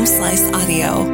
Home 0.00 0.06
Slice 0.06 0.50
Audio. 0.54 1.04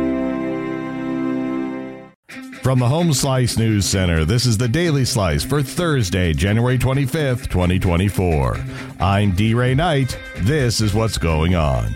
From 2.62 2.79
the 2.79 2.86
Home 2.86 3.12
Slice 3.12 3.58
News 3.58 3.84
Center, 3.84 4.25
this 4.25 4.47
is 4.47 4.58
the 4.58 4.68
Daily 4.68 5.05
Slice 5.05 5.42
for 5.42 5.60
Thursday, 5.60 6.33
January 6.33 6.78
25th, 6.78 7.50
2024. 7.50 8.64
I'm 9.00 9.32
D. 9.32 9.54
Ray 9.54 9.75
Knight. 9.75 10.16
This 10.36 10.80
is 10.80 10.95
what's 10.95 11.18
going 11.18 11.57
on. 11.57 11.95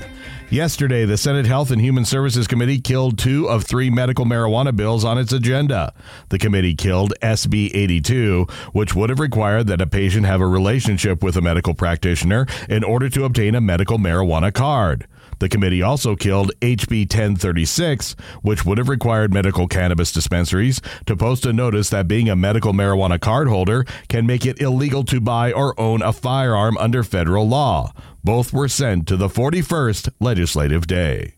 Yesterday, 0.51 1.05
the 1.05 1.17
Senate 1.17 1.47
Health 1.47 1.71
and 1.71 1.81
Human 1.81 2.05
Services 2.05 2.49
Committee 2.49 2.81
killed 2.81 3.21
two 3.21 3.49
of 3.49 3.63
three 3.63 3.89
medical 3.89 4.25
marijuana 4.25 4.75
bills 4.75 5.05
on 5.05 5.17
its 5.17 5.33
agenda. 5.33 5.95
The 6.31 6.41
committee 6.41 6.75
killed 6.75 7.15
SB 7.23 7.71
82, 7.73 8.49
which 8.73 8.97
would 8.97 9.11
have 9.11 9.21
required 9.21 9.69
that 9.69 9.81
a 9.81 9.87
patient 9.87 10.27
have 10.27 10.41
a 10.41 10.47
relationship 10.49 11.23
with 11.23 11.37
a 11.37 11.41
medical 11.41 11.73
practitioner 11.73 12.49
in 12.69 12.83
order 12.83 13.09
to 13.11 13.23
obtain 13.23 13.55
a 13.55 13.61
medical 13.61 13.97
marijuana 13.97 14.53
card. 14.53 15.07
The 15.41 15.49
committee 15.49 15.83
also 15.83 16.17
killed 16.17 16.53
HB 16.61 17.13
1036, 17.13 18.15
which 18.43 18.65
would 18.65 18.77
have 18.77 18.91
required 18.91 19.33
medical 19.33 19.67
cannabis 19.67 20.13
dispensaries 20.13 20.81
to 21.07 21.17
post 21.17 21.47
a 21.47 21.53
notice 21.53 21.89
that 21.91 22.07
being 22.07 22.29
a 22.29 22.37
medical 22.37 22.75
marijuana 22.75 23.19
card 23.19 23.49
holder 23.49 23.85
can 24.09 24.27
make 24.27 24.45
it 24.45 24.61
illegal 24.61 25.03
to 25.05 25.21
buy 25.21 25.51
or 25.51 25.79
own 25.81 26.03
a 26.03 26.13
firearm 26.13 26.77
under 26.77 27.03
federal 27.03 27.49
law. 27.49 27.93
Both 28.23 28.53
were 28.53 28.69
sent 28.69 29.09
to 29.09 29.17
the 29.17 29.29
41st 29.29 30.11
legislative 30.21 30.87
day. 30.87 31.37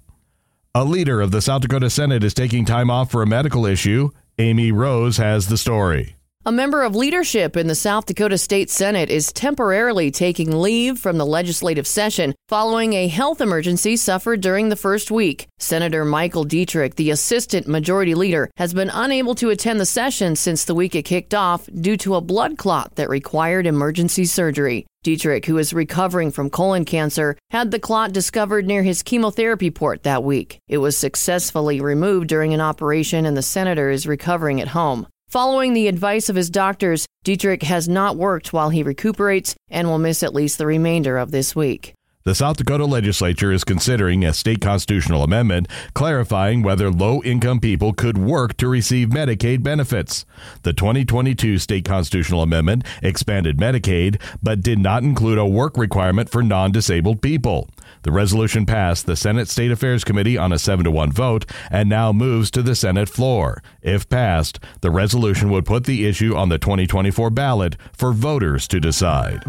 A 0.74 0.84
leader 0.84 1.20
of 1.20 1.30
the 1.30 1.40
South 1.40 1.62
Dakota 1.62 1.88
Senate 1.88 2.24
is 2.24 2.34
taking 2.34 2.64
time 2.64 2.90
off 2.90 3.10
for 3.10 3.22
a 3.22 3.26
medical 3.26 3.66
issue. 3.66 4.10
Amy 4.38 4.72
Rose 4.72 5.18
has 5.18 5.46
the 5.46 5.58
story. 5.58 6.16
A 6.44 6.50
member 6.50 6.82
of 6.82 6.96
leadership 6.96 7.56
in 7.56 7.68
the 7.68 7.74
South 7.76 8.06
Dakota 8.06 8.36
State 8.36 8.68
Senate 8.68 9.10
is 9.10 9.32
temporarily 9.32 10.10
taking 10.10 10.60
leave 10.60 10.98
from 10.98 11.16
the 11.16 11.24
legislative 11.24 11.86
session 11.86 12.34
following 12.48 12.94
a 12.94 13.06
health 13.06 13.40
emergency 13.40 13.94
suffered 13.94 14.40
during 14.40 14.68
the 14.68 14.74
first 14.74 15.12
week. 15.12 15.46
Senator 15.60 16.04
Michael 16.04 16.42
Dietrich, 16.42 16.96
the 16.96 17.10
assistant 17.10 17.68
majority 17.68 18.16
leader, 18.16 18.50
has 18.56 18.74
been 18.74 18.90
unable 18.92 19.36
to 19.36 19.50
attend 19.50 19.78
the 19.78 19.86
session 19.86 20.34
since 20.34 20.64
the 20.64 20.74
week 20.74 20.96
it 20.96 21.04
kicked 21.04 21.32
off 21.32 21.68
due 21.80 21.96
to 21.98 22.16
a 22.16 22.20
blood 22.20 22.58
clot 22.58 22.96
that 22.96 23.08
required 23.08 23.64
emergency 23.64 24.24
surgery. 24.24 24.84
Dietrich, 25.04 25.46
who 25.46 25.58
is 25.58 25.72
recovering 25.72 26.32
from 26.32 26.50
colon 26.50 26.84
cancer, 26.84 27.36
had 27.50 27.70
the 27.70 27.78
clot 27.78 28.12
discovered 28.12 28.66
near 28.66 28.82
his 28.82 29.04
chemotherapy 29.04 29.70
port 29.70 30.02
that 30.02 30.24
week. 30.24 30.58
It 30.66 30.78
was 30.78 30.98
successfully 30.98 31.80
removed 31.80 32.26
during 32.26 32.52
an 32.52 32.60
operation, 32.60 33.26
and 33.26 33.36
the 33.36 33.42
senator 33.42 33.90
is 33.90 34.08
recovering 34.08 34.60
at 34.60 34.68
home. 34.68 35.06
Following 35.32 35.72
the 35.72 35.88
advice 35.88 36.28
of 36.28 36.36
his 36.36 36.50
doctors, 36.50 37.06
Dietrich 37.24 37.62
has 37.62 37.88
not 37.88 38.18
worked 38.18 38.52
while 38.52 38.68
he 38.68 38.82
recuperates 38.82 39.54
and 39.70 39.88
will 39.88 39.96
miss 39.98 40.22
at 40.22 40.34
least 40.34 40.58
the 40.58 40.66
remainder 40.66 41.16
of 41.16 41.30
this 41.30 41.56
week. 41.56 41.94
The 42.24 42.34
South 42.34 42.58
Dakota 42.58 42.84
legislature 42.84 43.50
is 43.50 43.64
considering 43.64 44.26
a 44.26 44.34
state 44.34 44.60
constitutional 44.60 45.24
amendment 45.24 45.68
clarifying 45.94 46.60
whether 46.60 46.90
low 46.90 47.22
income 47.22 47.60
people 47.60 47.94
could 47.94 48.18
work 48.18 48.58
to 48.58 48.68
receive 48.68 49.08
Medicaid 49.08 49.62
benefits. 49.62 50.26
The 50.64 50.74
2022 50.74 51.56
state 51.56 51.86
constitutional 51.86 52.42
amendment 52.42 52.84
expanded 53.02 53.56
Medicaid, 53.56 54.20
but 54.42 54.60
did 54.60 54.80
not 54.80 55.02
include 55.02 55.38
a 55.38 55.46
work 55.46 55.78
requirement 55.78 56.28
for 56.28 56.42
non 56.42 56.72
disabled 56.72 57.22
people. 57.22 57.70
The 58.02 58.12
resolution 58.12 58.66
passed 58.66 59.06
the 59.06 59.16
Senate 59.16 59.48
State 59.48 59.70
Affairs 59.70 60.04
Committee 60.04 60.38
on 60.38 60.52
a 60.52 60.58
7 60.58 60.84
to 60.84 60.90
1 60.90 61.12
vote 61.12 61.44
and 61.70 61.88
now 61.88 62.12
moves 62.12 62.50
to 62.52 62.62
the 62.62 62.74
Senate 62.74 63.08
floor. 63.08 63.62
If 63.82 64.08
passed, 64.08 64.58
the 64.80 64.90
resolution 64.90 65.50
would 65.50 65.66
put 65.66 65.84
the 65.84 66.06
issue 66.06 66.34
on 66.34 66.48
the 66.48 66.58
2024 66.58 67.30
ballot 67.30 67.76
for 67.92 68.12
voters 68.12 68.66
to 68.68 68.80
decide. 68.80 69.42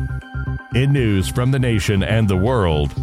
In 0.75 0.93
news 0.93 1.29
from 1.29 1.51
the 1.51 1.59
nation 1.59 2.03
and 2.03 2.27
the 2.27 2.37
world, 2.37 2.93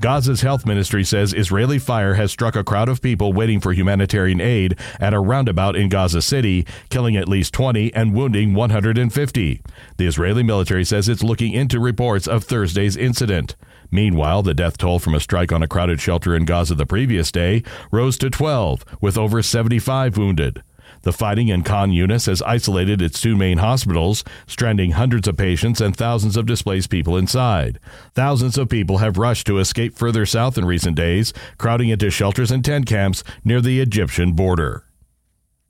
Gaza's 0.00 0.40
health 0.40 0.64
ministry 0.64 1.04
says 1.04 1.34
Israeli 1.34 1.78
fire 1.78 2.14
has 2.14 2.32
struck 2.32 2.56
a 2.56 2.64
crowd 2.64 2.88
of 2.88 3.02
people 3.02 3.34
waiting 3.34 3.60
for 3.60 3.74
humanitarian 3.74 4.40
aid 4.40 4.78
at 4.98 5.12
a 5.12 5.20
roundabout 5.20 5.76
in 5.76 5.90
Gaza 5.90 6.22
City, 6.22 6.66
killing 6.88 7.16
at 7.16 7.28
least 7.28 7.52
20 7.52 7.92
and 7.92 8.14
wounding 8.14 8.54
150. 8.54 9.60
The 9.98 10.06
Israeli 10.06 10.42
military 10.42 10.86
says 10.86 11.06
it's 11.06 11.22
looking 11.22 11.52
into 11.52 11.78
reports 11.78 12.26
of 12.26 12.44
Thursday's 12.44 12.96
incident. 12.96 13.56
Meanwhile, 13.90 14.42
the 14.42 14.54
death 14.54 14.78
toll 14.78 14.98
from 14.98 15.14
a 15.14 15.20
strike 15.20 15.52
on 15.52 15.62
a 15.62 15.68
crowded 15.68 16.00
shelter 16.00 16.34
in 16.34 16.44
Gaza 16.44 16.74
the 16.74 16.86
previous 16.86 17.32
day 17.32 17.62
rose 17.90 18.16
to 18.18 18.30
12, 18.30 18.84
with 19.00 19.18
over 19.18 19.42
75 19.42 20.16
wounded. 20.16 20.62
The 21.02 21.12
fighting 21.12 21.48
in 21.48 21.62
Khan 21.62 21.90
Yunis 21.90 22.26
has 22.26 22.42
isolated 22.42 23.00
its 23.00 23.20
two 23.20 23.36
main 23.36 23.58
hospitals, 23.58 24.22
stranding 24.46 24.92
hundreds 24.92 25.26
of 25.28 25.36
patients 25.36 25.80
and 25.80 25.96
thousands 25.96 26.36
of 26.36 26.46
displaced 26.46 26.90
people 26.90 27.16
inside. 27.16 27.78
Thousands 28.14 28.58
of 28.58 28.68
people 28.68 28.98
have 28.98 29.16
rushed 29.16 29.46
to 29.46 29.58
escape 29.58 29.96
further 29.96 30.26
south 30.26 30.58
in 30.58 30.64
recent 30.64 30.96
days, 30.96 31.32
crowding 31.58 31.88
into 31.88 32.10
shelters 32.10 32.50
and 32.50 32.64
tent 32.64 32.86
camps 32.86 33.24
near 33.44 33.60
the 33.60 33.80
Egyptian 33.80 34.32
border. 34.32 34.84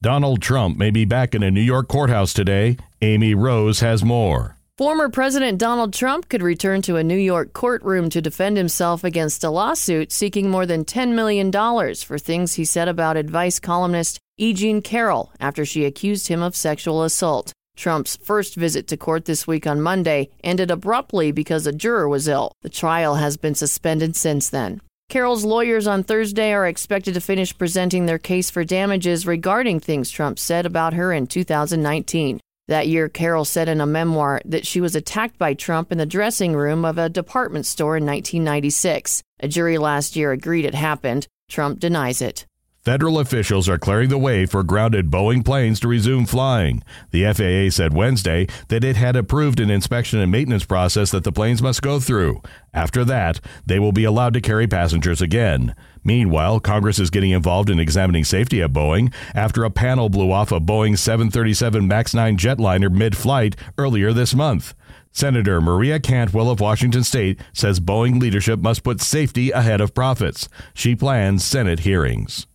Donald 0.02 0.40
Trump 0.40 0.78
may 0.78 0.90
be 0.90 1.04
back 1.04 1.34
in 1.34 1.42
a 1.42 1.50
New 1.50 1.60
York 1.60 1.86
courthouse 1.86 2.32
today. 2.32 2.76
Amy 3.02 3.34
Rose 3.34 3.80
has 3.80 4.02
more. 4.02 4.56
Former 4.80 5.10
President 5.10 5.58
Donald 5.58 5.92
Trump 5.92 6.30
could 6.30 6.40
return 6.40 6.80
to 6.80 6.96
a 6.96 7.04
New 7.04 7.18
York 7.18 7.52
courtroom 7.52 8.08
to 8.08 8.22
defend 8.22 8.56
himself 8.56 9.04
against 9.04 9.44
a 9.44 9.50
lawsuit 9.50 10.10
seeking 10.10 10.48
more 10.48 10.64
than 10.64 10.86
$10 10.86 11.12
million 11.12 11.52
for 11.96 12.18
things 12.18 12.54
he 12.54 12.64
said 12.64 12.88
about 12.88 13.18
advice 13.18 13.60
columnist 13.60 14.18
E. 14.38 14.54
Jean 14.54 14.80
Carroll 14.80 15.34
after 15.38 15.66
she 15.66 15.84
accused 15.84 16.28
him 16.28 16.40
of 16.40 16.56
sexual 16.56 17.02
assault. 17.02 17.52
Trump's 17.76 18.16
first 18.22 18.54
visit 18.54 18.86
to 18.86 18.96
court 18.96 19.26
this 19.26 19.46
week 19.46 19.66
on 19.66 19.82
Monday 19.82 20.30
ended 20.42 20.70
abruptly 20.70 21.30
because 21.30 21.66
a 21.66 21.72
juror 21.72 22.08
was 22.08 22.26
ill. 22.26 22.50
The 22.62 22.70
trial 22.70 23.16
has 23.16 23.36
been 23.36 23.54
suspended 23.54 24.16
since 24.16 24.48
then. 24.48 24.80
Carroll's 25.10 25.44
lawyers 25.44 25.86
on 25.86 26.04
Thursday 26.04 26.54
are 26.54 26.66
expected 26.66 27.12
to 27.12 27.20
finish 27.20 27.58
presenting 27.58 28.06
their 28.06 28.18
case 28.18 28.48
for 28.48 28.64
damages 28.64 29.26
regarding 29.26 29.78
things 29.78 30.10
Trump 30.10 30.38
said 30.38 30.64
about 30.64 30.94
her 30.94 31.12
in 31.12 31.26
2019. 31.26 32.40
That 32.70 32.86
year, 32.86 33.08
Carroll 33.08 33.44
said 33.44 33.68
in 33.68 33.80
a 33.80 33.86
memoir 33.86 34.40
that 34.44 34.64
she 34.64 34.80
was 34.80 34.94
attacked 34.94 35.36
by 35.38 35.54
Trump 35.54 35.90
in 35.90 35.98
the 35.98 36.06
dressing 36.06 36.54
room 36.54 36.84
of 36.84 36.98
a 36.98 37.08
department 37.08 37.66
store 37.66 37.96
in 37.96 38.06
1996. 38.06 39.24
A 39.40 39.48
jury 39.48 39.76
last 39.76 40.14
year 40.14 40.30
agreed 40.30 40.64
it 40.64 40.76
happened. 40.76 41.26
Trump 41.48 41.80
denies 41.80 42.22
it. 42.22 42.46
Federal 42.82 43.18
officials 43.18 43.68
are 43.68 43.76
clearing 43.76 44.08
the 44.08 44.16
way 44.16 44.46
for 44.46 44.62
grounded 44.62 45.10
Boeing 45.10 45.44
planes 45.44 45.80
to 45.80 45.88
resume 45.88 46.24
flying. 46.24 46.82
The 47.10 47.24
FAA 47.24 47.76
said 47.76 47.92
Wednesday 47.92 48.46
that 48.68 48.82
it 48.82 48.96
had 48.96 49.16
approved 49.16 49.60
an 49.60 49.68
inspection 49.68 50.18
and 50.18 50.32
maintenance 50.32 50.64
process 50.64 51.10
that 51.10 51.22
the 51.22 51.30
planes 51.30 51.60
must 51.60 51.82
go 51.82 52.00
through. 52.00 52.40
After 52.72 53.04
that, 53.04 53.38
they 53.66 53.78
will 53.78 53.92
be 53.92 54.04
allowed 54.04 54.32
to 54.32 54.40
carry 54.40 54.66
passengers 54.66 55.20
again. 55.20 55.74
Meanwhile, 56.04 56.60
Congress 56.60 56.98
is 56.98 57.10
getting 57.10 57.32
involved 57.32 57.68
in 57.68 57.78
examining 57.78 58.24
safety 58.24 58.62
at 58.62 58.72
Boeing 58.72 59.12
after 59.34 59.62
a 59.62 59.70
panel 59.70 60.08
blew 60.08 60.32
off 60.32 60.50
a 60.50 60.58
Boeing 60.58 60.96
737 60.96 61.86
MAX 61.86 62.14
9 62.14 62.38
jetliner 62.38 62.90
mid 62.90 63.14
flight 63.14 63.56
earlier 63.76 64.14
this 64.14 64.34
month. 64.34 64.72
Senator 65.12 65.60
Maria 65.60 66.00
Cantwell 66.00 66.48
of 66.48 66.60
Washington 66.60 67.04
State 67.04 67.40
says 67.52 67.78
Boeing 67.78 68.18
leadership 68.18 68.58
must 68.58 68.82
put 68.84 69.02
safety 69.02 69.50
ahead 69.50 69.82
of 69.82 69.92
profits. 69.92 70.48
She 70.72 70.96
plans 70.96 71.44
Senate 71.44 71.80
hearings. 71.80 72.46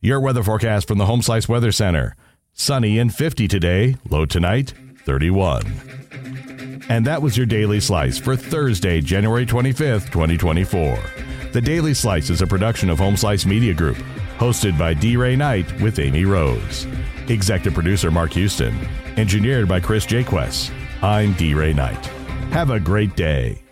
Your 0.00 0.20
weather 0.20 0.44
forecast 0.44 0.86
from 0.86 0.98
the 0.98 1.06
Home 1.06 1.22
Slice 1.22 1.48
Weather 1.48 1.72
Center. 1.72 2.14
Sunny 2.52 3.00
and 3.00 3.12
50 3.12 3.48
today, 3.48 3.96
low 4.08 4.26
tonight, 4.26 4.72
31. 5.04 5.64
And 6.88 7.04
that 7.04 7.20
was 7.20 7.36
your 7.36 7.46
Daily 7.46 7.80
Slice 7.80 8.16
for 8.16 8.36
Thursday, 8.36 9.00
January 9.00 9.44
25th, 9.44 10.12
2024. 10.12 10.98
The 11.52 11.60
Daily 11.60 11.94
Slice 11.94 12.30
is 12.30 12.42
a 12.42 12.46
production 12.46 12.90
of 12.90 12.98
Home 13.00 13.16
Slice 13.16 13.44
Media 13.44 13.74
Group, 13.74 13.96
hosted 14.38 14.78
by 14.78 14.94
D. 14.94 15.16
Ray 15.16 15.34
Knight 15.34 15.80
with 15.80 15.98
Amy 15.98 16.24
Rose. 16.24 16.86
Executive 17.26 17.74
producer 17.74 18.12
Mark 18.12 18.32
Houston. 18.34 18.78
Engineered 19.16 19.66
by 19.66 19.80
Chris 19.80 20.06
Jaques. 20.06 20.70
I'm 21.02 21.32
D. 21.32 21.54
Ray 21.54 21.72
Knight. 21.72 22.06
Have 22.52 22.70
a 22.70 22.78
great 22.78 23.16
day. 23.16 23.62